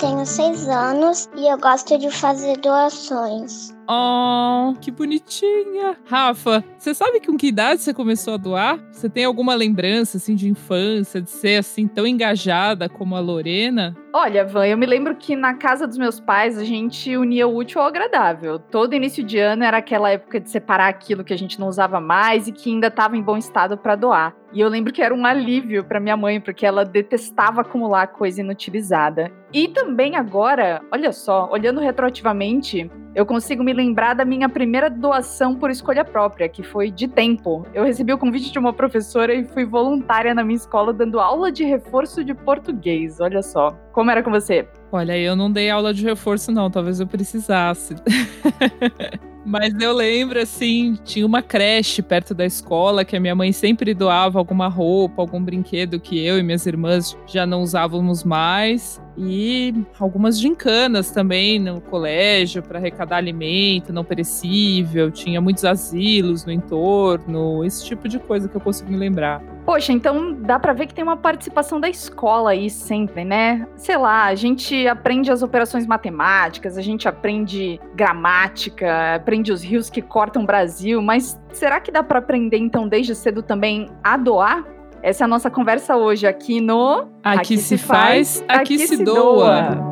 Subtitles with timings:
[0.00, 3.70] tenho seis anos e eu gosto de fazer doações.
[3.86, 5.96] Oh, que bonitinha.
[6.06, 8.78] Rafa, você sabe com que idade você começou a doar?
[8.92, 13.96] Você tem alguma lembrança, assim, de infância, de ser, assim, tão engajada como a Lorena?
[14.12, 17.56] Olha, Van, eu me lembro que na casa dos meus pais a gente unia o
[17.56, 18.58] útil ao agradável.
[18.58, 22.00] Todo início de ano era aquela época de separar aquilo que a gente não usava
[22.00, 24.34] mais e que ainda estava em bom estado para doar.
[24.52, 28.40] E eu lembro que era um alívio para minha mãe, porque ela detestava acumular coisa
[28.40, 29.30] inutilizada.
[29.52, 35.54] E também agora, olha só, olhando retroativamente, eu consigo me lembrar da minha primeira doação
[35.54, 37.64] por escolha própria, que foi de tempo.
[37.72, 41.52] Eu recebi o convite de uma professora e fui voluntária na minha escola dando aula
[41.52, 43.20] de reforço de português.
[43.20, 43.70] Olha só.
[43.92, 44.68] Como era com você?
[44.90, 46.70] Olha, eu não dei aula de reforço, não.
[46.70, 47.94] Talvez eu precisasse.
[49.44, 53.94] Mas eu lembro, assim, tinha uma creche perto da escola que a minha mãe sempre
[53.94, 59.00] doava alguma roupa, algum brinquedo que eu e minhas irmãs já não usávamos mais.
[59.16, 65.10] E algumas gincanas também no colégio para arrecadar alimento não perecível.
[65.10, 69.42] Tinha muitos asilos no entorno, esse tipo de coisa que eu consigo me lembrar.
[69.70, 73.68] Poxa, então dá para ver que tem uma participação da escola aí sempre, né?
[73.76, 79.88] Sei lá, a gente aprende as operações matemáticas, a gente aprende gramática, aprende os rios
[79.88, 84.16] que cortam o Brasil, mas será que dá para aprender então desde cedo também a
[84.16, 84.64] doar?
[85.04, 88.96] Essa é a nossa conversa hoje aqui no Aqui, aqui se, faz, aqui, aqui se,
[88.96, 89.88] se doa.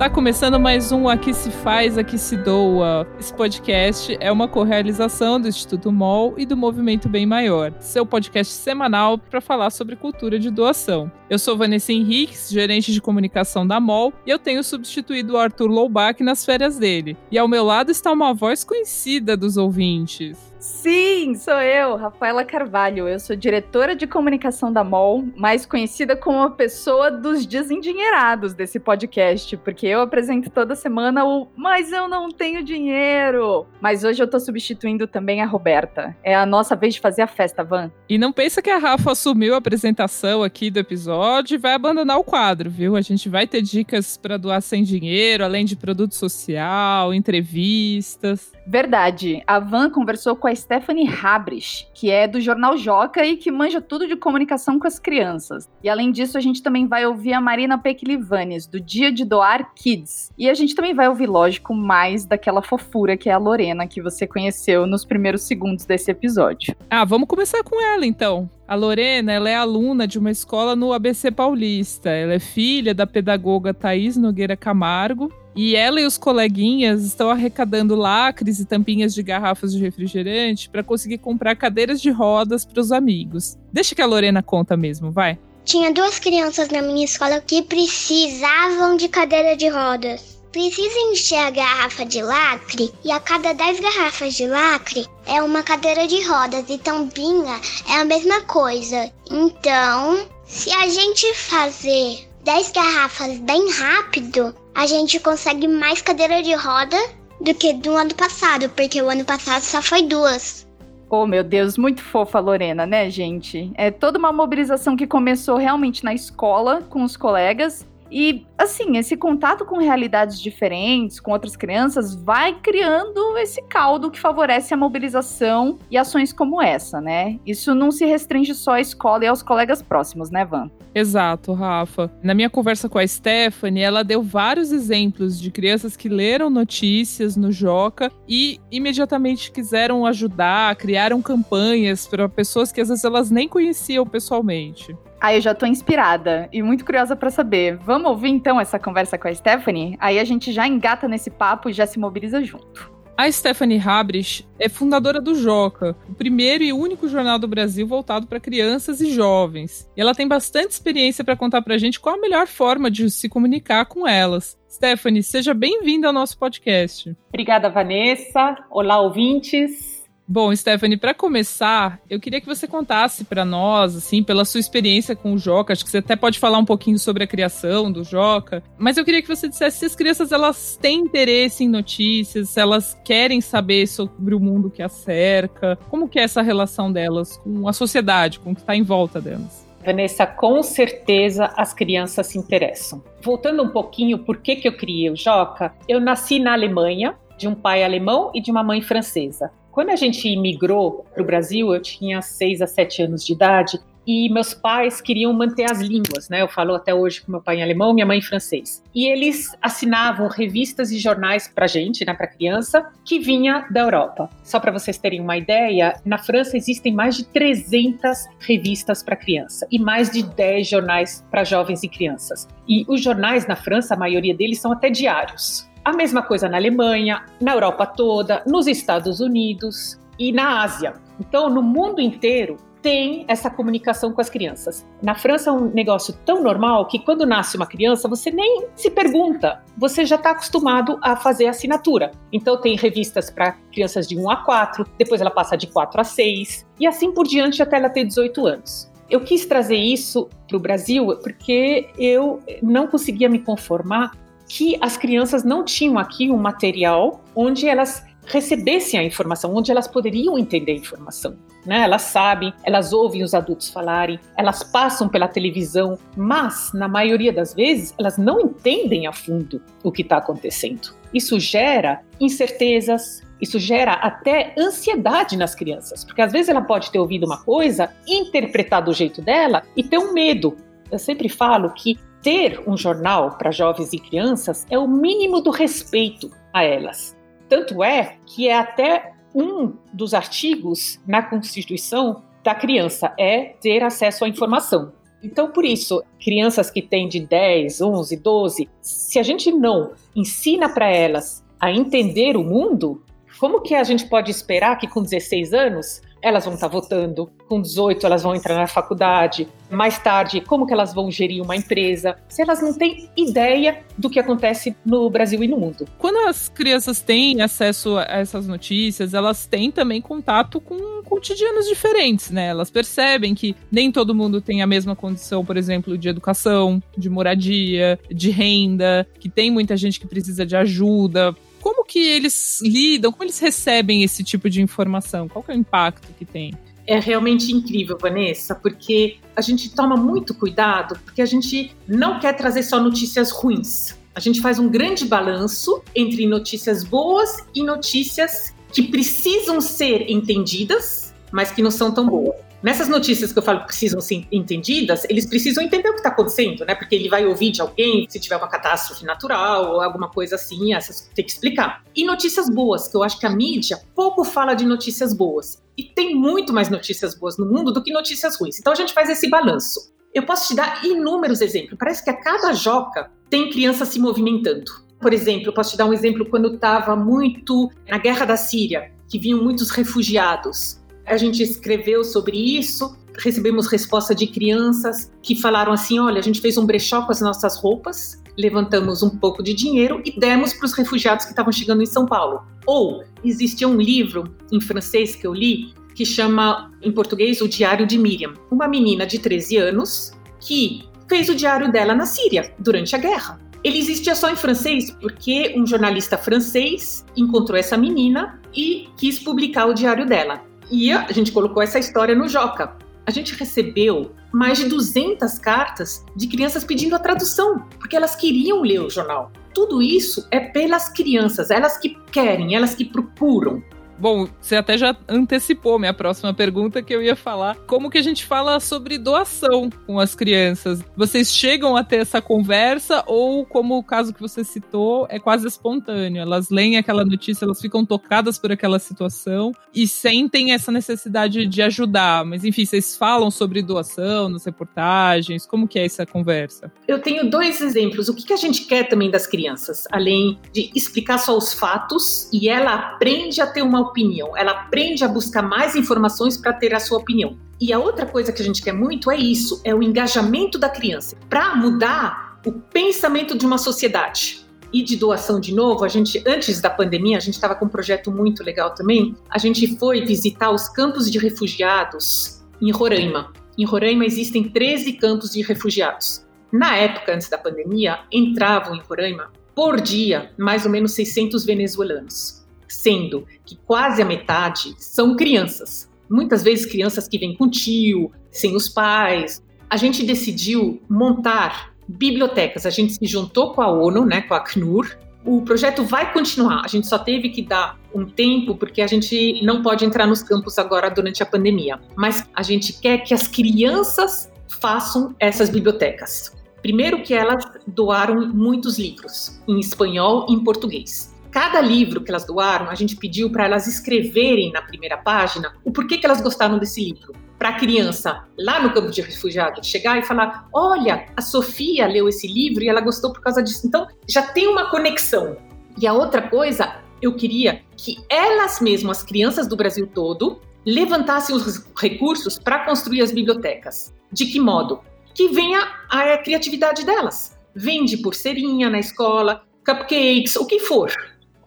[0.00, 3.06] Está começando mais um Aqui se faz, aqui se doa.
[3.18, 8.50] Esse podcast é uma correalização do Instituto MOL e do Movimento Bem Maior, seu podcast
[8.50, 11.12] semanal para falar sobre cultura de doação.
[11.28, 15.68] Eu sou Vanessa Henriques, gerente de comunicação da MOL, e eu tenho substituído o Arthur
[15.68, 17.14] Loubach nas férias dele.
[17.30, 20.49] E ao meu lado está uma voz conhecida dos ouvintes.
[20.60, 23.08] Sim, sou eu, Rafaela Carvalho.
[23.08, 28.78] Eu sou diretora de comunicação da MOL, mais conhecida como a pessoa dos desendinheirados desse
[28.78, 33.66] podcast, porque eu apresento toda semana o Mas eu não tenho dinheiro.
[33.80, 36.14] Mas hoje eu tô substituindo também a Roberta.
[36.22, 37.90] É a nossa vez de fazer a festa, Van.
[38.06, 42.18] E não pensa que a Rafa assumiu a apresentação aqui do episódio e vai abandonar
[42.18, 42.96] o quadro, viu?
[42.96, 48.52] A gente vai ter dicas para doar sem dinheiro, além de produto social, entrevistas.
[48.70, 49.42] Verdade.
[49.48, 53.80] A Van conversou com a Stephanie Habrich, que é do jornal Joca e que manja
[53.80, 55.68] tudo de comunicação com as crianças.
[55.82, 59.72] E além disso, a gente também vai ouvir a Marina Peklivanes, do Dia de Doar
[59.74, 60.30] Kids.
[60.38, 64.00] E a gente também vai ouvir, lógico, mais daquela fofura que é a Lorena, que
[64.00, 66.76] você conheceu nos primeiros segundos desse episódio.
[66.88, 68.48] Ah, vamos começar com ela então.
[68.68, 72.08] A Lorena, ela é aluna de uma escola no ABC Paulista.
[72.08, 77.94] Ela é filha da pedagoga Thaís Nogueira Camargo e ela e os coleguinhas estão arrecadando
[77.94, 82.92] lacres e tampinhas de garrafas de refrigerante para conseguir comprar cadeiras de rodas para os
[82.92, 83.58] amigos.
[83.72, 85.38] Deixa que a Lorena conta mesmo, vai.
[85.64, 90.40] Tinha duas crianças na minha escola que precisavam de cadeira de rodas.
[90.52, 95.62] Precisa encher a garrafa de lacre e a cada 10 garrafas de lacre é uma
[95.62, 99.12] cadeira de rodas e tampinha é a mesma coisa.
[99.30, 106.54] Então, se a gente fazer 10 garrafas bem rápido, a gente consegue mais cadeira de
[106.54, 106.96] roda
[107.40, 110.66] do que do ano passado, porque o ano passado só foi duas.
[111.08, 113.72] Oh, meu Deus, muito fofa a Lorena, né, gente?
[113.74, 119.16] É toda uma mobilização que começou realmente na escola, com os colegas, e, assim, esse
[119.16, 125.78] contato com realidades diferentes, com outras crianças, vai criando esse caldo que favorece a mobilização
[125.90, 127.38] e ações como essa, né?
[127.46, 130.70] Isso não se restringe só à escola e aos colegas próximos, né, Van?
[130.94, 132.10] Exato, Rafa.
[132.22, 137.36] Na minha conversa com a Stephanie, ela deu vários exemplos de crianças que leram notícias
[137.36, 143.48] no Joca e imediatamente quiseram ajudar, criaram campanhas para pessoas que às vezes elas nem
[143.48, 144.96] conheciam pessoalmente.
[145.20, 147.76] Aí eu já tô inspirada e muito curiosa para saber.
[147.76, 149.96] Vamos ouvir então essa conversa com a Stephanie?
[150.00, 152.90] Aí a gente já engata nesse papo e já se mobiliza junto.
[153.20, 158.26] A Stephanie Habrich é fundadora do Joca, o primeiro e único jornal do Brasil voltado
[158.26, 159.86] para crianças e jovens.
[159.94, 163.10] E ela tem bastante experiência para contar para a gente qual a melhor forma de
[163.10, 164.58] se comunicar com elas.
[164.70, 167.14] Stephanie, seja bem-vinda ao nosso podcast.
[167.28, 168.56] Obrigada, Vanessa.
[168.70, 169.99] Olá, ouvintes.
[170.32, 175.16] Bom, Stephanie, para começar, eu queria que você contasse para nós, assim, pela sua experiência
[175.16, 175.72] com o Joca.
[175.72, 179.04] Acho que você até pode falar um pouquinho sobre a criação do Joca, mas eu
[179.04, 183.40] queria que você dissesse se as crianças elas têm interesse em notícias, se elas querem
[183.40, 187.72] saber sobre o mundo que as cerca, como que é essa relação delas com a
[187.72, 189.66] sociedade, com o que está em volta delas.
[189.84, 193.02] Vanessa, com certeza as crianças se interessam.
[193.20, 195.74] Voltando um pouquinho, por que, que eu criei o Joca?
[195.88, 199.50] Eu nasci na Alemanha, de um pai alemão e de uma mãe francesa.
[199.72, 203.78] Quando a gente imigrou para o Brasil, eu tinha 6 a 7 anos de idade
[204.06, 206.42] e meus pais queriam manter as línguas, né?
[206.42, 208.82] Eu falo até hoje com meu pai em alemão, minha mãe em francês.
[208.92, 214.28] E eles assinavam revistas e jornais para gente, né, para criança, que vinha da Europa.
[214.42, 219.68] Só para vocês terem uma ideia, na França existem mais de 300 revistas para criança
[219.70, 222.48] e mais de 10 jornais para jovens e crianças.
[222.66, 225.69] E os jornais na França, a maioria deles são até diários.
[225.84, 230.94] A mesma coisa na Alemanha, na Europa toda, nos Estados Unidos e na Ásia.
[231.18, 234.86] Então, no mundo inteiro, tem essa comunicação com as crianças.
[235.02, 238.90] Na França é um negócio tão normal que quando nasce uma criança, você nem se
[238.90, 242.10] pergunta, você já está acostumado a fazer assinatura.
[242.32, 246.04] Então tem revistas para crianças de 1 a 4, depois ela passa de 4 a
[246.04, 248.90] 6 e assim por diante até ela ter 18 anos.
[249.08, 254.12] Eu quis trazer isso para o Brasil porque eu não conseguia me conformar
[254.50, 259.86] que as crianças não tinham aqui um material onde elas recebessem a informação, onde elas
[259.86, 261.36] poderiam entender a informação.
[261.64, 261.82] Né?
[261.82, 267.54] Elas sabem, elas ouvem os adultos falarem, elas passam pela televisão, mas, na maioria das
[267.54, 270.94] vezes, elas não entendem a fundo o que está acontecendo.
[271.14, 276.98] Isso gera incertezas, isso gera até ansiedade nas crianças, porque às vezes ela pode ter
[276.98, 280.56] ouvido uma coisa, interpretar do jeito dela e ter um medo.
[280.90, 285.50] Eu sempre falo que ter um jornal para jovens e crianças é o mínimo do
[285.50, 287.16] respeito a elas.
[287.48, 294.24] Tanto é que é até um dos artigos na Constituição da criança é ter acesso
[294.24, 294.92] à informação.
[295.22, 300.68] Então, por isso, crianças que têm de 10, 11, 12, se a gente não ensina
[300.68, 303.02] para elas a entender o mundo,
[303.38, 307.60] como que a gente pode esperar que com 16 anos elas vão estar votando, com
[307.60, 312.16] 18 elas vão entrar na faculdade, mais tarde como que elas vão gerir uma empresa,
[312.28, 315.86] se elas não têm ideia do que acontece no Brasil e no mundo.
[315.98, 322.30] Quando as crianças têm acesso a essas notícias, elas têm também contato com cotidianos diferentes,
[322.30, 322.48] né?
[322.48, 327.10] Elas percebem que nem todo mundo tem a mesma condição, por exemplo, de educação, de
[327.10, 333.12] moradia, de renda, que tem muita gente que precisa de ajuda, como que eles lidam,
[333.12, 335.28] como eles recebem esse tipo de informação?
[335.28, 336.54] Qual é o impacto que tem?
[336.86, 342.32] É realmente incrível, Vanessa, porque a gente toma muito cuidado, porque a gente não quer
[342.32, 343.96] trazer só notícias ruins.
[344.14, 351.14] A gente faz um grande balanço entre notícias boas e notícias que precisam ser entendidas,
[351.30, 352.49] mas que não são tão boas.
[352.62, 356.10] Nessas notícias que eu falo que precisam ser entendidas, eles precisam entender o que está
[356.10, 356.74] acontecendo, né?
[356.74, 360.74] Porque ele vai ouvir de alguém se tiver uma catástrofe natural ou alguma coisa assim,
[360.74, 361.82] essas tem que explicar.
[361.96, 365.62] E notícias boas, que eu acho que a mídia pouco fala de notícias boas.
[365.74, 368.58] E tem muito mais notícias boas no mundo do que notícias ruins.
[368.58, 369.90] Então a gente faz esse balanço.
[370.12, 371.78] Eu posso te dar inúmeros exemplos.
[371.78, 374.70] Parece que a cada joca tem criança se movimentando.
[375.00, 378.92] Por exemplo, eu posso te dar um exemplo quando estava muito na guerra da Síria,
[379.08, 385.72] que vinham muitos refugiados a gente escreveu sobre isso, recebemos resposta de crianças que falaram
[385.72, 389.54] assim: olha, a gente fez um brechó com as nossas roupas, levantamos um pouco de
[389.54, 392.42] dinheiro e demos para os refugiados que estavam chegando em São Paulo.
[392.66, 397.86] Ou existia um livro em francês que eu li que chama em português O Diário
[397.86, 402.94] de Miriam, uma menina de 13 anos que fez o diário dela na Síria durante
[402.94, 403.38] a guerra.
[403.62, 409.66] Ele existia só em francês porque um jornalista francês encontrou essa menina e quis publicar
[409.66, 410.42] o diário dela.
[410.70, 412.76] E a gente colocou essa história no Joca.
[413.06, 418.62] A gente recebeu mais de 200 cartas de crianças pedindo a tradução, porque elas queriam
[418.62, 419.32] ler o jornal.
[419.52, 423.62] Tudo isso é pelas crianças, elas que querem, elas que procuram.
[424.00, 427.54] Bom, você até já antecipou minha próxima pergunta que eu ia falar.
[427.66, 430.80] Como que a gente fala sobre doação com as crianças?
[430.96, 435.46] Vocês chegam a ter essa conversa ou, como o caso que você citou, é quase
[435.46, 436.22] espontâneo?
[436.22, 441.60] Elas leem aquela notícia, elas ficam tocadas por aquela situação e sentem essa necessidade de
[441.60, 442.24] ajudar.
[442.24, 445.44] Mas enfim, vocês falam sobre doação nas reportagens?
[445.44, 446.72] Como que é essa conversa?
[446.88, 448.08] Eu tenho dois exemplos.
[448.08, 452.48] O que a gente quer também das crianças, além de explicar só os fatos e
[452.48, 456.80] ela aprende a ter uma opinião, ela aprende a buscar mais informações para ter a
[456.80, 457.36] sua opinião.
[457.60, 460.68] E a outra coisa que a gente quer muito é isso, é o engajamento da
[460.68, 464.46] criança para mudar o pensamento de uma sociedade.
[464.72, 467.68] E de doação de novo, a gente antes da pandemia, a gente estava com um
[467.68, 469.16] projeto muito legal também.
[469.28, 473.32] A gente foi visitar os campos de refugiados em Roraima.
[473.58, 476.24] Em Roraima existem 13 campos de refugiados.
[476.52, 482.39] Na época antes da pandemia, entravam em Roraima por dia mais ou menos 600 venezuelanos
[482.72, 485.90] sendo que quase a metade são crianças.
[486.08, 489.42] Muitas vezes crianças que vêm com tio, sem os pais.
[489.68, 492.66] A gente decidiu montar bibliotecas.
[492.66, 496.62] A gente se juntou com a ONU, né, com a ACNUR, o projeto vai continuar.
[496.64, 500.22] A gente só teve que dar um tempo porque a gente não pode entrar nos
[500.22, 501.78] campos agora durante a pandemia.
[501.96, 506.34] Mas a gente quer que as crianças façam essas bibliotecas.
[506.62, 511.14] Primeiro que elas doaram muitos livros em espanhol e em português.
[511.30, 515.70] Cada livro que elas doaram, a gente pediu para elas escreverem na primeira página o
[515.70, 517.12] porquê que elas gostaram desse livro.
[517.38, 522.08] Para a criança, lá no campo de refugiado, chegar e falar: Olha, a Sofia leu
[522.08, 523.66] esse livro e ela gostou por causa disso.
[523.66, 525.36] Então, já tem uma conexão.
[525.80, 531.34] E a outra coisa, eu queria que elas mesmas, as crianças do Brasil todo, levantassem
[531.34, 533.94] os recursos para construir as bibliotecas.
[534.12, 534.80] De que modo?
[535.14, 537.38] Que venha a criatividade delas.
[537.54, 540.92] Vende pulseirinha na escola, cupcakes, o que for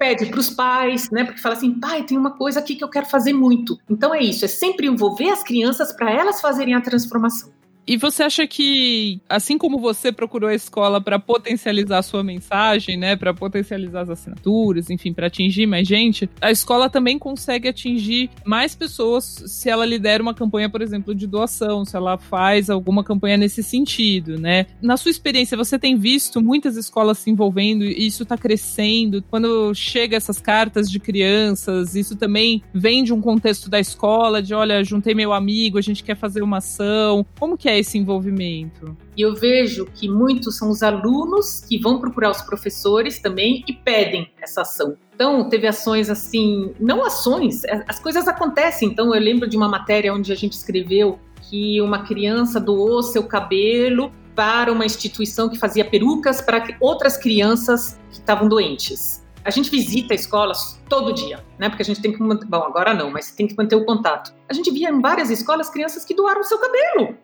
[0.03, 1.24] pede para os pais, né?
[1.24, 3.79] Porque fala assim, pai, tem uma coisa aqui que eu quero fazer muito.
[3.89, 7.53] Então é isso, é sempre envolver as crianças para elas fazerem a transformação.
[7.86, 12.98] E você acha que, assim como você procurou a escola para potencializar a sua mensagem,
[12.98, 18.30] né, para potencializar as assinaturas, enfim, para atingir mais gente, a escola também consegue atingir
[18.46, 23.04] mais pessoas se ela lidera uma campanha, por exemplo, de doação, se ela faz alguma
[23.04, 24.66] campanha nesse sentido, né?
[24.82, 29.24] Na sua experiência, você tem visto muitas escolas se envolvendo e isso está crescendo?
[29.30, 34.54] Quando chega essas cartas de crianças, isso também vem de um contexto da escola, de
[34.54, 37.25] olha, juntei meu amigo, a gente quer fazer uma ação.
[37.38, 38.96] Como que é é esse envolvimento?
[39.18, 43.74] E eu vejo que muitos são os alunos que vão procurar os professores também e
[43.74, 44.96] pedem essa ação.
[45.15, 48.89] Então, teve ações assim, não ações, é, as coisas acontecem.
[48.89, 53.24] Então, eu lembro de uma matéria onde a gente escreveu que uma criança doou seu
[53.24, 59.24] cabelo para uma instituição que fazia perucas para outras crianças que estavam doentes.
[59.46, 61.68] A gente visita escolas todo dia, né?
[61.68, 64.34] Porque a gente tem que manter, bom, agora não, mas tem que manter o contato.
[64.50, 67.18] A gente via em várias escolas crianças que doaram seu cabelo.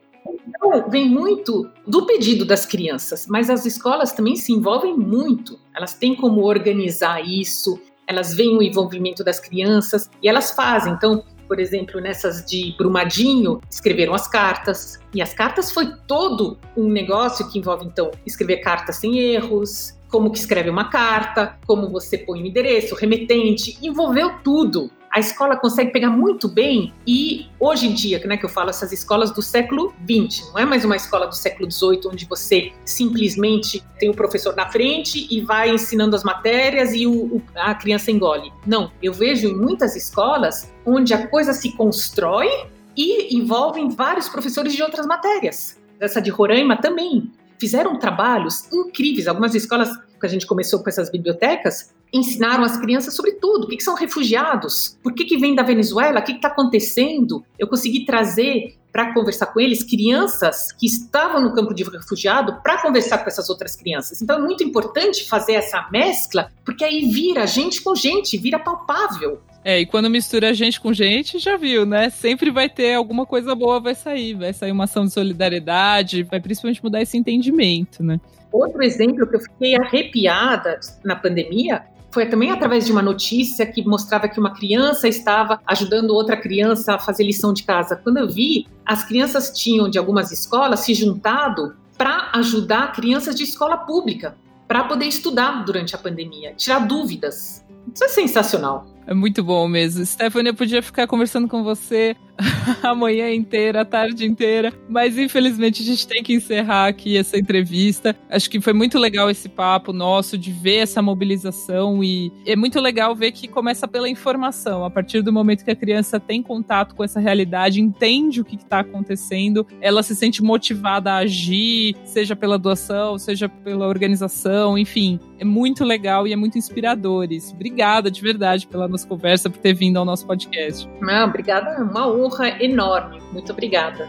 [0.48, 5.60] Então, vem muito do pedido das crianças, mas as escolas também se envolvem muito.
[5.76, 10.94] Elas têm como organizar isso, elas veem o envolvimento das crianças e elas fazem.
[10.94, 15.00] Então, por exemplo, nessas de Brumadinho, escreveram as cartas.
[15.14, 20.32] E as cartas foi todo um negócio que envolve, então, escrever cartas sem erros, como
[20.32, 25.92] que escreve uma carta, como você põe o endereço, remetente, envolveu tudo a escola consegue
[25.92, 29.94] pegar muito bem e hoje em dia, né, que eu falo essas escolas do século
[30.08, 34.56] XX, não é mais uma escola do século XVIII onde você simplesmente tem o professor
[34.56, 38.52] na frente e vai ensinando as matérias e o, o, a criança engole.
[38.66, 42.50] Não, eu vejo em muitas escolas onde a coisa se constrói
[42.96, 45.80] e envolvem vários professores de outras matérias.
[46.00, 49.28] Essa de Roraima também fizeram trabalhos incríveis.
[49.28, 49.90] Algumas escolas
[50.20, 53.66] que a gente começou com essas bibliotecas ensinaram as crianças sobre tudo.
[53.66, 54.98] O que, que são refugiados?
[55.04, 56.20] Por que, que vem da Venezuela?
[56.20, 57.44] O que está acontecendo?
[57.58, 62.82] Eu consegui trazer para conversar com eles crianças que estavam no campo de refugiado para
[62.82, 64.22] conversar com essas outras crianças.
[64.22, 69.40] Então é muito importante fazer essa mescla, porque aí vira gente com gente, vira palpável.
[69.64, 72.10] É, e quando mistura gente com gente, já viu, né?
[72.10, 76.40] Sempre vai ter alguma coisa boa vai sair, vai sair uma ação de solidariedade, vai
[76.40, 78.20] principalmente mudar esse entendimento, né?
[78.52, 83.86] Outro exemplo que eu fiquei arrepiada na pandemia foi também através de uma notícia que
[83.86, 87.96] mostrava que uma criança estava ajudando outra criança a fazer lição de casa.
[87.96, 93.44] Quando eu vi, as crianças tinham de algumas escolas se juntado para ajudar crianças de
[93.44, 94.36] escola pública
[94.68, 97.66] para poder estudar durante a pandemia, tirar dúvidas.
[97.94, 98.86] Isso é sensacional.
[99.08, 100.06] É muito bom mesmo.
[100.06, 102.16] Stephanie, eu podia ficar conversando com você
[102.82, 107.38] a manhã inteira, a tarde inteira, mas infelizmente a gente tem que encerrar aqui essa
[107.38, 108.16] entrevista.
[108.30, 112.80] Acho que foi muito legal esse papo nosso de ver essa mobilização e é muito
[112.80, 114.86] legal ver que começa pela informação.
[114.86, 118.56] A partir do momento que a criança tem contato com essa realidade, entende o que
[118.56, 125.20] está acontecendo, ela se sente motivada a agir, seja pela doação, seja pela organização, enfim.
[125.38, 127.54] É muito legal e é muito inspirador isso.
[127.54, 130.90] Obrigada de verdade pela nossa conversa, por ter vindo ao nosso podcast.
[131.02, 133.20] Não, obrigada, uma honra enorme.
[133.32, 134.08] Muito obrigada.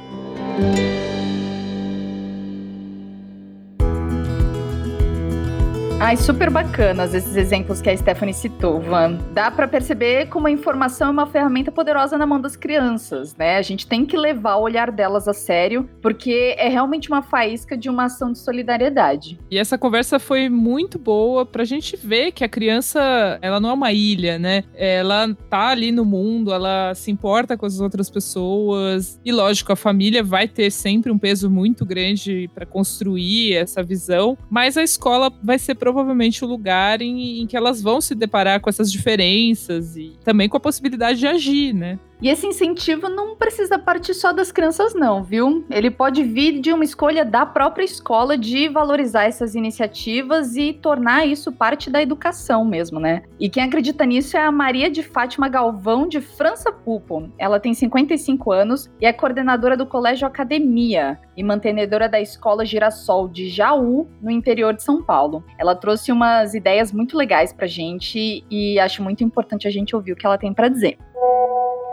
[6.02, 9.18] Ai, super bacanas esses exemplos que a Stephanie citou, Van.
[9.34, 13.58] Dá para perceber como a informação é uma ferramenta poderosa na mão das crianças, né?
[13.58, 17.76] A gente tem que levar o olhar delas a sério, porque é realmente uma faísca
[17.76, 19.38] de uma ação de solidariedade.
[19.50, 23.74] E essa conversa foi muito boa pra gente ver que a criança, ela não é
[23.74, 24.64] uma ilha, né?
[24.74, 29.20] Ela tá ali no mundo, ela se importa com as outras pessoas.
[29.22, 34.38] E lógico, a família vai ter sempre um peso muito grande para construir essa visão,
[34.48, 38.60] mas a escola vai ser provavelmente o lugar em, em que elas vão se deparar
[38.60, 41.98] com essas diferenças e também com a possibilidade de agir, né?
[42.22, 45.64] E esse incentivo não precisa partir só das crianças, não, viu?
[45.70, 51.26] Ele pode vir de uma escolha da própria escola de valorizar essas iniciativas e tornar
[51.26, 53.22] isso parte da educação mesmo, né?
[53.38, 57.30] E quem acredita nisso é a Maria de Fátima Galvão de França Pupo.
[57.38, 63.28] Ela tem 55 anos e é coordenadora do Colégio Academia e mantenedora da Escola Girassol
[63.28, 65.42] de Jaú, no interior de São Paulo.
[65.58, 70.12] Ela trouxe umas ideias muito legais pra gente e acho muito importante a gente ouvir
[70.12, 70.98] o que ela tem para dizer.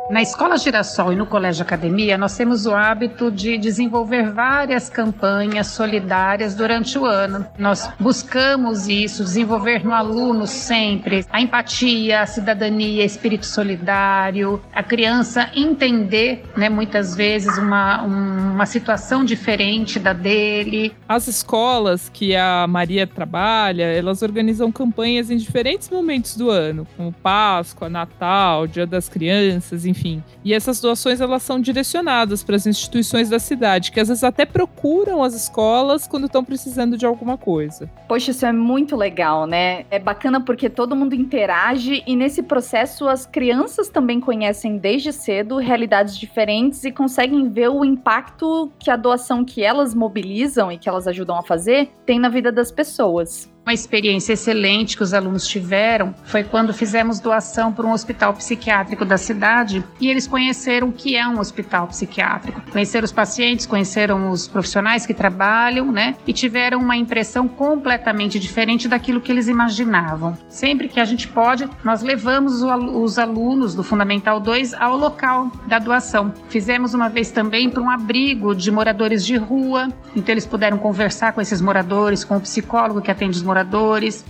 [0.09, 5.67] Na Escola Girassol e no Colégio Academia, nós temos o hábito de desenvolver várias campanhas
[5.67, 7.45] solidárias durante o ano.
[7.59, 15.51] Nós buscamos isso, desenvolver no aluno sempre a empatia, a cidadania, espírito solidário, a criança
[15.53, 20.95] entender, né, muitas vezes, uma, uma situação diferente da dele.
[21.05, 27.11] As escolas que a Maria trabalha, elas organizam campanhas em diferentes momentos do ano, como
[27.11, 30.23] Páscoa, Natal, Dia das Crianças, enfim enfim.
[30.43, 34.45] E essas doações elas são direcionadas para as instituições da cidade, que às vezes até
[34.45, 37.89] procuram as escolas quando estão precisando de alguma coisa.
[38.07, 39.85] Poxa, isso é muito legal, né?
[39.89, 45.57] É bacana porque todo mundo interage e nesse processo as crianças também conhecem desde cedo
[45.57, 50.87] realidades diferentes e conseguem ver o impacto que a doação que elas mobilizam e que
[50.87, 53.49] elas ajudam a fazer tem na vida das pessoas.
[53.67, 59.03] Uma experiência excelente que os alunos tiveram foi quando fizemos doação para um hospital psiquiátrico
[59.03, 62.61] da cidade e eles conheceram o que é um hospital psiquiátrico.
[62.71, 66.15] Conheceram os pacientes, conheceram os profissionais que trabalham, né?
[66.25, 70.37] E tiveram uma impressão completamente diferente daquilo que eles imaginavam.
[70.47, 75.77] Sempre que a gente pode, nós levamos os alunos do Fundamental 2 ao local da
[75.77, 76.33] doação.
[76.47, 81.33] Fizemos uma vez também para um abrigo de moradores de rua, então eles puderam conversar
[81.33, 83.56] com esses moradores, com o psicólogo que atende os moradores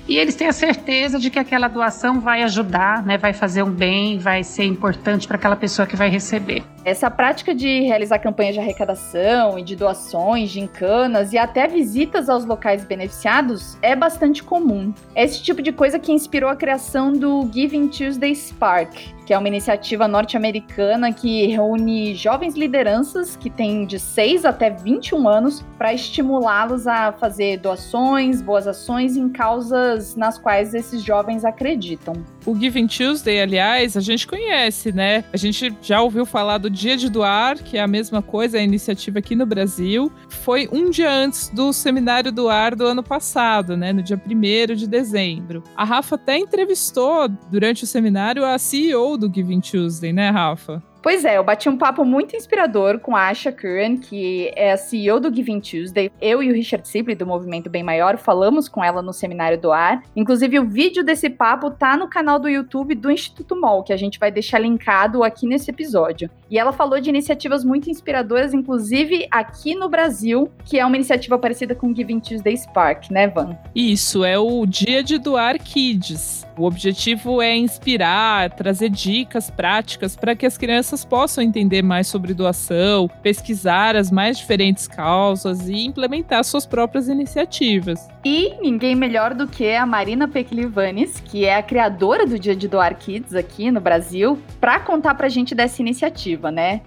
[0.07, 3.71] e eles têm a certeza de que aquela doação vai ajudar, né, vai fazer um
[3.71, 6.63] bem, vai ser importante para aquela pessoa que vai receber.
[6.87, 12.29] Essa prática de realizar campanhas de arrecadação e de doações, de encanas e até visitas
[12.29, 14.93] aos locais beneficiados é bastante comum.
[15.13, 18.93] É esse tipo de coisa que inspirou a criação do Giving Tuesday Spark,
[19.25, 25.27] que é uma iniciativa norte-americana que reúne jovens lideranças que têm de 6 até 21
[25.27, 32.13] anos para estimulá-los a fazer doações, boas ações em causas nas quais esses jovens acreditam.
[32.47, 35.25] O Giving Tuesday, aliás, a gente conhece, né?
[35.33, 38.61] A gente já ouviu falar do Dia de Doar, que é a mesma coisa, é
[38.61, 40.09] a iniciativa aqui no Brasil.
[40.29, 43.91] Foi um dia antes do Seminário do Ar do ano passado, né?
[43.91, 45.61] No dia 1 de dezembro.
[45.75, 50.81] A Rafa até entrevistou durante o seminário a CEO do Giving Tuesday, né, Rafa?
[51.07, 54.77] Pois é, eu bati um papo muito inspirador com a Asha Curran, que é a
[54.77, 56.11] CEO do Giving Tuesday.
[56.19, 59.71] Eu e o Richard Sibley, do Movimento Bem Maior, falamos com ela no Seminário do
[59.71, 60.03] Ar.
[60.13, 63.97] Inclusive, o vídeo desse papo tá no canal do YouTube do Instituto MOL, que a
[63.97, 66.29] gente vai deixar linkado aqui nesse episódio.
[66.49, 71.37] E ela falou de iniciativas muito inspiradoras, inclusive aqui no Brasil, que é uma iniciativa
[71.37, 73.57] parecida com o Giving Tuesday Spark, né, Van?
[73.75, 76.45] Isso, é o Dia de Doar Kids.
[76.57, 82.33] O objetivo é inspirar, trazer dicas práticas para que as crianças possam entender mais sobre
[82.33, 88.07] doação, pesquisar as mais diferentes causas e implementar suas próprias iniciativas.
[88.25, 92.67] E ninguém melhor do que a Marina Peklivanes, que é a criadora do Dia de
[92.67, 96.81] Doar Kids aqui no Brasil, para contar para a gente dessa iniciativa, né?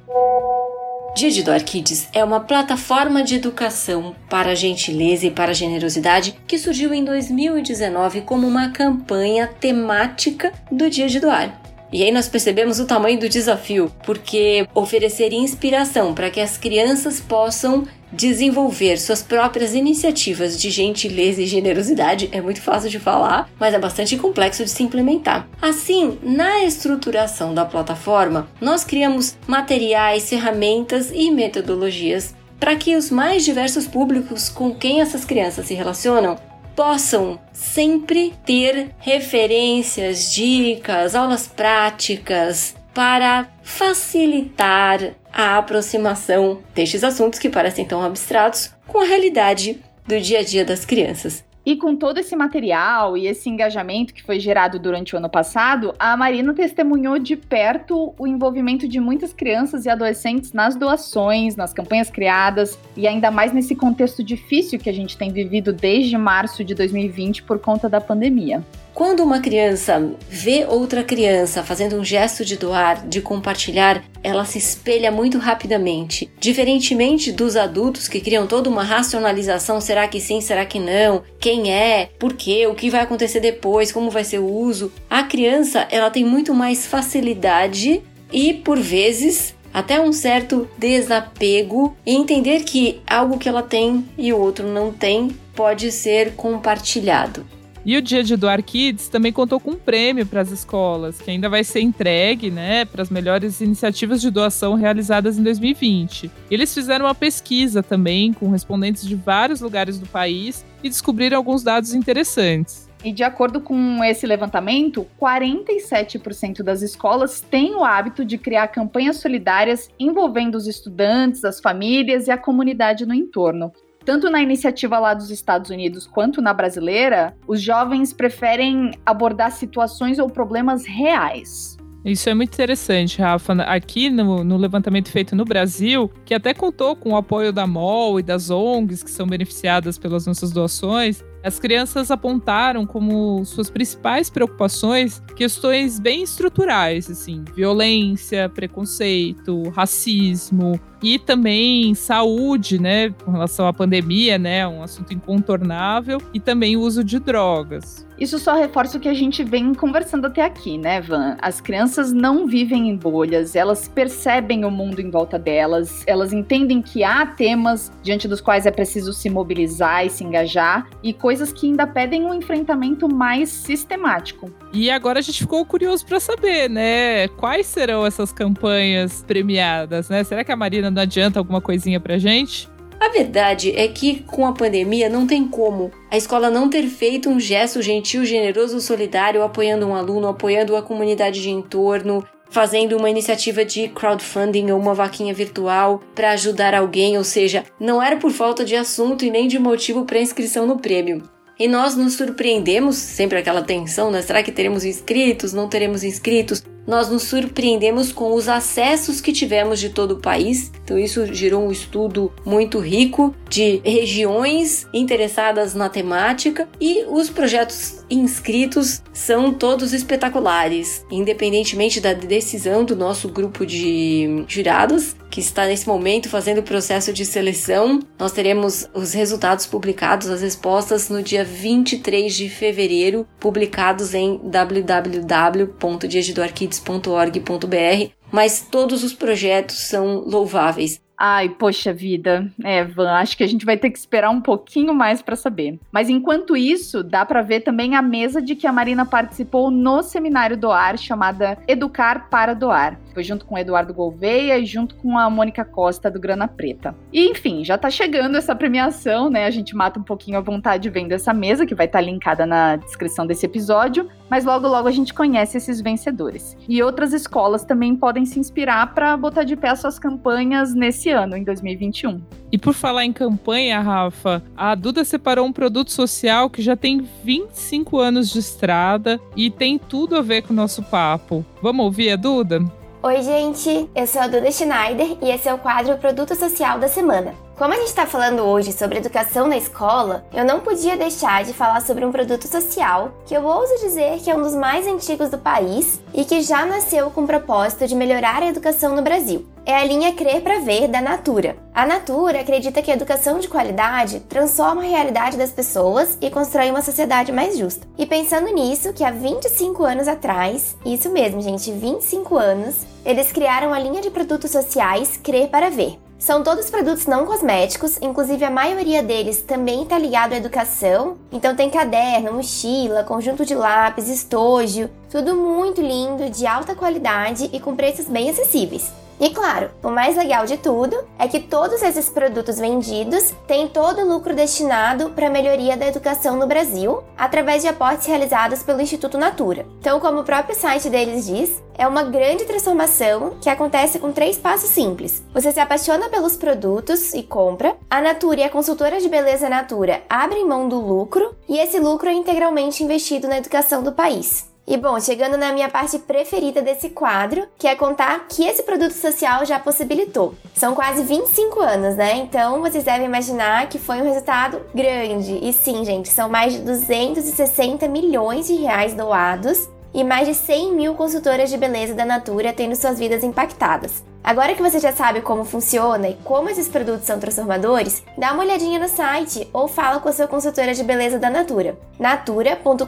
[1.17, 5.55] Dia de Doar Kids é uma plataforma de educação para a gentileza e para a
[5.55, 11.61] generosidade que surgiu em 2019 como uma campanha temática do Dia de Doar.
[11.93, 17.21] E aí nós percebemos o tamanho do desafio, porque oferecer inspiração para que as crianças
[17.21, 23.75] possam desenvolver suas próprias iniciativas de gentileza e generosidade é muito fácil de falar, mas
[23.75, 25.49] é bastante complexo de se implementar.
[25.61, 33.45] Assim, na estruturação da plataforma, nós criamos materiais, ferramentas e metodologias para que os mais
[33.45, 36.37] diversos públicos com quem essas crianças se relacionam
[36.77, 47.85] possam sempre ter referências, dicas, aulas práticas para facilitar a aproximação destes assuntos que parecem
[47.85, 51.45] tão abstratos com a realidade do dia a dia das crianças.
[51.65, 55.95] E com todo esse material e esse engajamento que foi gerado durante o ano passado,
[55.99, 61.75] a Marina testemunhou de perto o envolvimento de muitas crianças e adolescentes nas doações, nas
[61.75, 66.65] campanhas criadas e ainda mais nesse contexto difícil que a gente tem vivido desde março
[66.65, 68.65] de 2020 por conta da pandemia.
[69.01, 74.59] Quando uma criança vê outra criança fazendo um gesto de doar, de compartilhar, ela se
[74.59, 76.31] espelha muito rapidamente.
[76.39, 81.23] Diferentemente dos adultos que criam toda uma racionalização: será que sim, será que não?
[81.41, 82.11] Quem é?
[82.19, 82.67] Por quê?
[82.67, 83.91] O que vai acontecer depois?
[83.91, 84.93] Como vai ser o uso?
[85.09, 92.15] A criança, ela tem muito mais facilidade e, por vezes, até um certo desapego e
[92.15, 97.47] entender que algo que ela tem e o outro não tem pode ser compartilhado.
[97.85, 101.31] E o dia de Doar Kids também contou com um prêmio para as escolas, que
[101.31, 106.31] ainda vai ser entregue né, para as melhores iniciativas de doação realizadas em 2020.
[106.51, 111.63] Eles fizeram uma pesquisa também com respondentes de vários lugares do país e descobriram alguns
[111.63, 112.91] dados interessantes.
[113.03, 119.17] E de acordo com esse levantamento, 47% das escolas têm o hábito de criar campanhas
[119.17, 123.73] solidárias envolvendo os estudantes, as famílias e a comunidade no entorno.
[124.11, 130.19] Tanto na iniciativa lá dos Estados Unidos quanto na brasileira, os jovens preferem abordar situações
[130.19, 131.77] ou problemas reais.
[132.05, 133.53] Isso é muito interessante, Rafa.
[133.63, 138.19] Aqui no, no, levantamento feito no Brasil, que até contou com o apoio da MOL
[138.19, 144.29] e das ONGs que são beneficiadas pelas nossas doações, as crianças apontaram como suas principais
[144.29, 153.73] preocupações questões bem estruturais, assim, violência, preconceito, racismo e também saúde, né, com relação à
[153.73, 158.07] pandemia, né, um assunto incontornável e também o uso de drogas.
[158.19, 161.39] Isso só reforça o que a gente vem conversando até aqui, né, Van?
[161.41, 166.83] As crianças não vivem em bolhas, elas percebem o mundo em volta delas, elas entendem
[166.83, 171.15] que há temas diante dos quais é preciso se mobilizar e se engajar e
[171.53, 174.51] que ainda pedem um enfrentamento mais sistemático.
[174.73, 177.29] E agora a gente ficou curioso para saber, né?
[177.29, 180.25] Quais serão essas campanhas premiadas, né?
[180.25, 182.69] Será que a Marina não adianta alguma coisinha pra gente?
[183.01, 187.31] A verdade é que com a pandemia não tem como a escola não ter feito
[187.31, 193.09] um gesto gentil, generoso, solidário, apoiando um aluno, apoiando a comunidade de entorno, fazendo uma
[193.09, 198.31] iniciativa de crowdfunding ou uma vaquinha virtual para ajudar alguém, ou seja, não era por
[198.31, 201.23] falta de assunto e nem de motivo para inscrição no prêmio.
[201.59, 204.23] E nós nos surpreendemos, sempre aquela tensão, né?
[204.23, 205.53] Será que teremos inscritos?
[205.53, 206.63] Não teremos inscritos?
[206.87, 210.73] Nós nos surpreendemos com os acessos que tivemos de todo o país.
[210.83, 218.05] Então, isso gerou um estudo muito rico de regiões interessadas na temática e os projetos
[218.11, 225.87] inscritos são todos espetaculares, independentemente da decisão do nosso grupo de jurados, que está nesse
[225.87, 228.01] momento fazendo o processo de seleção.
[228.19, 236.81] Nós teremos os resultados publicados, as respostas, no dia 23 de fevereiro, publicados em www.diagidoarquids
[236.81, 241.01] kids.org.br, mas todos os projetos são louváveis.
[241.23, 242.51] Ai, poxa vida.
[242.65, 245.79] É, Van, acho que a gente vai ter que esperar um pouquinho mais para saber.
[245.93, 250.03] Mas enquanto isso, dá para ver também a mesa de que a Marina participou no
[250.03, 252.99] seminário Doar, chamada Educar para Doar.
[253.13, 256.95] Foi junto com o Eduardo Gouveia e junto com a Mônica Costa do Grana Preta.
[257.13, 259.47] E enfim, já tá chegando essa premiação, né?
[259.47, 262.47] A gente mata um pouquinho a vontade vendo essa mesa, que vai estar tá linkada
[262.47, 266.57] na descrição desse episódio, mas logo logo a gente conhece esses vencedores.
[266.69, 271.37] E outras escolas também podem se inspirar para botar de pé suas campanhas nesse ano,
[271.37, 272.21] em 2021.
[272.53, 277.07] E por falar em campanha, Rafa, a Duda separou um produto social que já tem
[277.25, 281.45] 25 anos de estrada e tem tudo a ver com o nosso papo.
[281.63, 282.80] Vamos ouvir a Duda?
[283.03, 286.87] Oi, gente, eu sou a Duda Schneider e esse é o quadro Produto Social da
[286.87, 287.35] Semana.
[287.61, 291.53] Como a gente está falando hoje sobre educação na escola, eu não podia deixar de
[291.53, 295.29] falar sobre um produto social que eu ouso dizer que é um dos mais antigos
[295.29, 299.47] do país e que já nasceu com o propósito de melhorar a educação no Brasil.
[299.67, 301.59] É a linha Crer para Ver da Natura.
[301.75, 306.71] A Natura acredita que a educação de qualidade transforma a realidade das pessoas e constrói
[306.71, 307.87] uma sociedade mais justa.
[307.99, 313.75] E pensando nisso, que há 25 anos atrás, isso mesmo, gente, 25 anos, eles criaram
[313.75, 315.99] a linha de produtos sociais Crer para Ver.
[316.21, 321.17] São todos produtos não cosméticos, inclusive a maioria deles também está ligado à educação.
[321.33, 327.59] Então tem caderno, mochila, conjunto de lápis, estojo, tudo muito lindo, de alta qualidade e
[327.59, 328.93] com preços bem acessíveis.
[329.21, 334.01] E claro, o mais legal de tudo é que todos esses produtos vendidos têm todo
[334.01, 338.81] o lucro destinado para a melhoria da educação no Brasil, através de aportes realizados pelo
[338.81, 339.67] Instituto Natura.
[339.79, 344.39] Então, como o próprio site deles diz, é uma grande transformação que acontece com três
[344.39, 345.23] passos simples.
[345.35, 350.01] Você se apaixona pelos produtos e compra, a Natura e a consultora de beleza Natura
[350.09, 354.50] abrem mão do lucro e esse lucro é integralmente investido na educação do país.
[354.67, 358.93] E bom, chegando na minha parte preferida desse quadro, que é contar que esse produto
[358.93, 360.35] social já possibilitou.
[360.55, 362.17] São quase 25 anos, né?
[362.19, 365.39] Então vocês devem imaginar que foi um resultado grande.
[365.43, 370.75] E sim, gente, são mais de 260 milhões de reais doados e mais de 100
[370.75, 374.03] mil consultoras de beleza da Natura tendo suas vidas impactadas.
[374.23, 378.43] Agora que você já sabe como funciona e como esses produtos são transformadores, dá uma
[378.43, 381.79] olhadinha no site ou fala com a sua consultora de beleza da Natura.
[381.99, 382.85] natura.com.br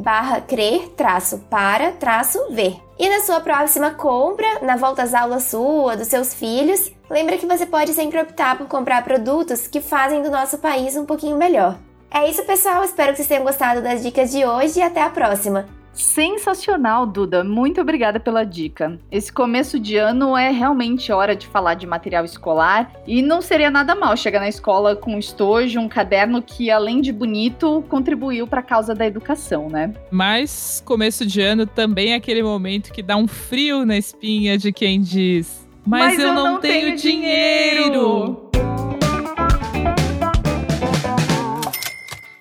[0.00, 1.18] barra crer para
[2.50, 2.76] ver.
[2.98, 7.46] E na sua próxima compra, na volta às aulas sua, dos seus filhos, lembra que
[7.46, 11.76] você pode sempre optar por comprar produtos que fazem do nosso país um pouquinho melhor.
[12.10, 12.84] É isso, pessoal.
[12.84, 15.66] Espero que vocês tenham gostado das dicas de hoje e até a próxima.
[15.92, 17.44] Sensacional, Duda.
[17.44, 18.98] Muito obrigada pela dica.
[19.10, 23.70] Esse começo de ano é realmente hora de falar de material escolar e não seria
[23.70, 28.46] nada mal chegar na escola com um estojo, um caderno que, além de bonito, contribuiu
[28.46, 29.92] para a causa da educação, né?
[30.10, 34.72] Mas começo de ano também é aquele momento que dá um frio na espinha de
[34.72, 37.82] quem diz: Mas, Mas eu, eu, não, não tenho, tenho dinheiro.
[37.84, 38.52] dinheiro.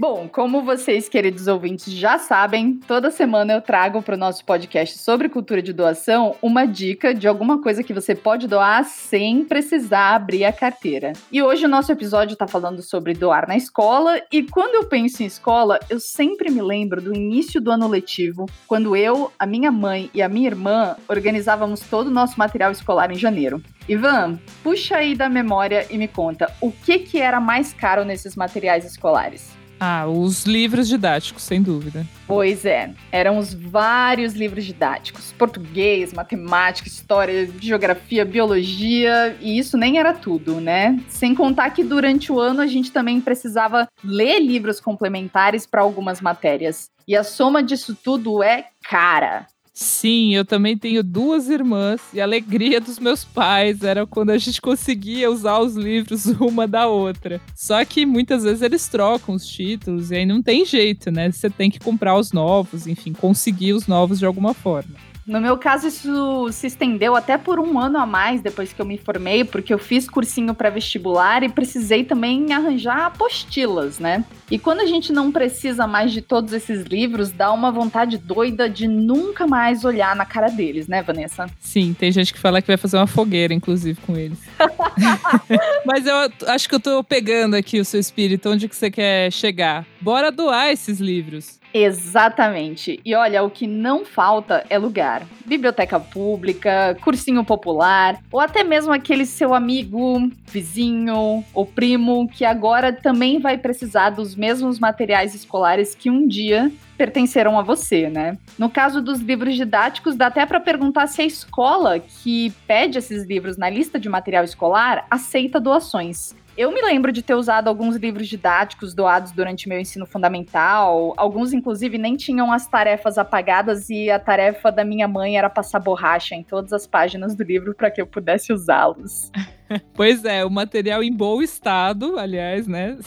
[0.02, 4.98] Bom, como vocês, queridos ouvintes, já sabem, toda semana eu trago para o nosso podcast
[4.98, 10.16] sobre cultura de doação uma dica de alguma coisa que você pode doar sem precisar
[10.16, 11.14] abrir a carteira.
[11.32, 15.22] E hoje o nosso episódio está falando sobre doar na escola, e quando eu penso
[15.22, 19.72] em escola, eu sempre me lembro do início do ano letivo, quando eu, a minha
[19.72, 23.62] mãe e a minha irmã organizávamos todo o nosso material escolar em janeiro.
[23.88, 28.36] Ivan, puxa aí da memória e me conta, o que, que era mais caro nesses
[28.36, 29.61] materiais escolares?
[29.84, 32.06] Ah, os livros didáticos, sem dúvida.
[32.28, 39.98] Pois é, eram os vários livros didáticos: português, matemática, história, geografia, biologia, e isso nem
[39.98, 41.00] era tudo, né?
[41.08, 46.22] Sem contar que durante o ano a gente também precisava ler livros complementares para algumas
[46.22, 46.92] matérias.
[47.08, 49.48] E a soma disso tudo é cara.
[49.74, 54.38] Sim, eu também tenho duas irmãs e a alegria dos meus pais era quando a
[54.38, 57.40] gente conseguia usar os livros uma da outra.
[57.56, 61.32] Só que muitas vezes eles trocam os títulos e aí não tem jeito, né?
[61.32, 65.11] Você tem que comprar os novos, enfim, conseguir os novos de alguma forma.
[65.32, 68.86] No meu caso, isso se estendeu até por um ano a mais depois que eu
[68.86, 74.26] me formei, porque eu fiz cursinho para vestibular e precisei também arranjar apostilas, né?
[74.52, 78.70] E quando a gente não precisa mais de todos esses livros, dá uma vontade doida
[78.70, 81.46] de nunca mais olhar na cara deles, né, Vanessa?
[81.62, 84.38] Sim, tem gente que fala que vai fazer uma fogueira, inclusive, com eles.
[85.88, 89.32] Mas eu acho que eu tô pegando aqui o seu espírito, onde que você quer
[89.32, 89.86] chegar.
[90.02, 91.61] Bora doar esses livros.
[91.74, 93.00] Exatamente.
[93.06, 95.24] E olha, o que não falta é lugar.
[95.46, 102.92] Biblioteca pública, cursinho popular, ou até mesmo aquele seu amigo, vizinho ou primo que agora
[102.94, 108.38] também vai precisar dos mesmos materiais escolares que um dia pertenceram a você, né?
[108.60, 113.26] No caso dos livros didáticos, dá até para perguntar se a escola que pede esses
[113.26, 116.36] livros na lista de material escolar aceita doações.
[116.58, 121.14] Eu me lembro de ter usado alguns livros didáticos doados durante meu ensino fundamental.
[121.16, 125.80] Alguns, inclusive, nem tinham as tarefas apagadas e a tarefa da minha mãe era passar
[125.80, 129.32] borracha em todas as páginas do livro para que eu pudesse usá-los.
[129.94, 132.98] Pois é, o material em bom estado, aliás, né?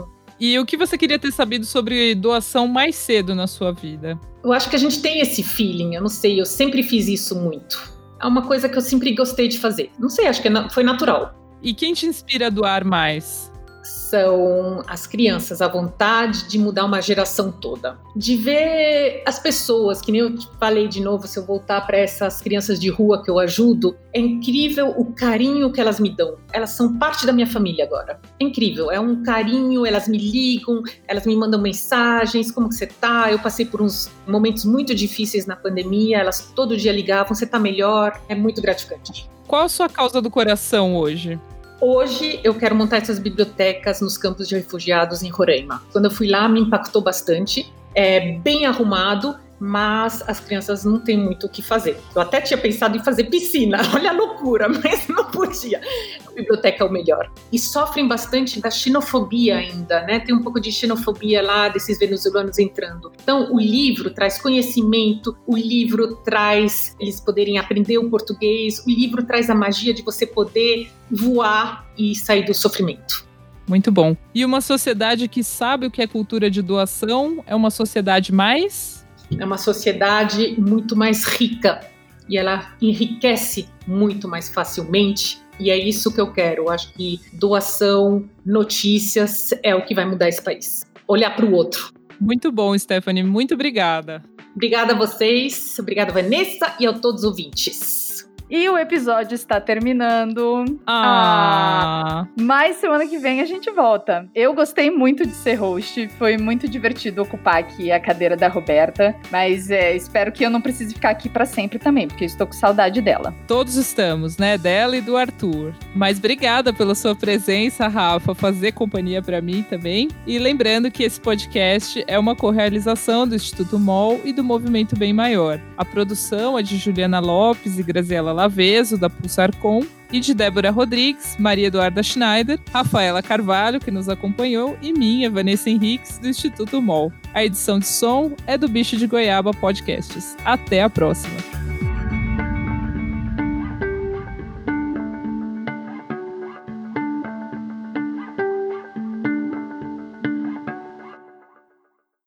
[0.42, 4.18] E o que você queria ter sabido sobre doação mais cedo na sua vida?
[4.42, 7.37] Eu acho que a gente tem esse feeling, eu não sei, eu sempre fiz isso
[7.37, 7.81] muito.
[8.20, 9.92] É uma coisa que eu sempre gostei de fazer.
[10.00, 11.33] Não sei, acho que é foi natural.
[11.62, 13.52] E quem te inspira a doar mais?
[13.83, 17.99] São as crianças, a vontade de mudar uma geração toda.
[18.14, 22.40] De ver as pessoas, que nem eu falei de novo, se eu voltar para essas
[22.40, 26.37] crianças de rua que eu ajudo, é incrível o carinho que elas me dão.
[26.53, 28.21] Elas são parte da minha família agora.
[28.40, 32.87] É incrível, é um carinho, elas me ligam, elas me mandam mensagens, como que você
[32.87, 33.31] tá?
[33.31, 37.59] Eu passei por uns momentos muito difíceis na pandemia, elas todo dia ligavam, você tá
[37.59, 38.21] melhor?
[38.29, 39.29] É muito gratificante.
[39.47, 41.38] Qual a sua causa do coração hoje?
[41.85, 45.83] Hoje eu quero montar essas bibliotecas nos campos de refugiados em Roraima.
[45.90, 47.75] Quando eu fui lá, me impactou bastante.
[47.92, 51.96] É bem arrumado, mas as crianças não têm muito o que fazer.
[52.16, 55.81] Eu até tinha pensado em fazer piscina, olha a loucura, mas não podia.
[56.27, 57.31] A biblioteca é o melhor.
[57.53, 60.18] E sofrem bastante da xenofobia ainda, né?
[60.18, 63.12] Tem um pouco de xenofobia lá desses venezuelanos entrando.
[63.22, 69.22] Então, o livro traz conhecimento, o livro traz eles poderem aprender o português, o livro
[69.25, 73.25] traz a magia de você poder voar e sair do sofrimento.
[73.68, 74.16] Muito bom.
[74.35, 79.02] E uma sociedade que sabe o que é cultura de doação é uma sociedade mais
[79.38, 81.81] é uma sociedade muito mais rica
[82.29, 85.40] e ela enriquece muito mais facilmente.
[85.59, 86.64] E é isso que eu quero.
[86.64, 90.85] Eu acho que doação, notícias é o que vai mudar esse país.
[91.07, 91.92] Olhar para o outro.
[92.21, 93.23] Muito bom, Stephanie.
[93.23, 94.23] Muito obrigada.
[94.55, 98.12] Obrigada a vocês, obrigada Vanessa e a todos os ouvintes.
[98.55, 100.79] E o episódio está terminando.
[100.87, 102.03] Ah.
[102.05, 102.29] ah.
[102.38, 104.29] Mas semana que vem a gente volta.
[104.35, 106.07] Eu gostei muito de ser host.
[106.19, 109.17] Foi muito divertido ocupar aqui a cadeira da Roberta.
[109.31, 112.53] Mas é, espero que eu não precise ficar aqui para sempre também, porque estou com
[112.53, 113.35] saudade dela.
[113.49, 114.59] Todos estamos, né?
[114.59, 115.73] Dela e do Arthur.
[115.95, 120.09] Mas obrigada pela sua presença, Rafa, fazer companhia para mim também.
[120.27, 125.15] E lembrando que esse podcast é uma co-realização do Instituto MOL e do Movimento Bem
[125.15, 125.59] Maior.
[125.75, 131.37] A produção é de Juliana Lopes e Graziela Laveso, da Pulsarcom, e de Débora Rodrigues,
[131.38, 137.12] Maria Eduarda Schneider, Rafaela Carvalho, que nos acompanhou, e minha, Vanessa Henriques, do Instituto MOL.
[137.33, 140.37] A edição de som é do Bicho de Goiaba Podcasts.
[140.44, 141.62] Até a próxima!